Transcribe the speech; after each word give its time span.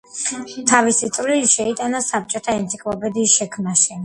თავისი 0.71 1.09
წვლილი 1.17 1.49
შეიტანა 1.51 1.83
ქართული 2.01 2.07
საბჭოთა 2.09 2.57
ენციკლოპედიის 2.63 3.39
შექმნაში. 3.43 3.99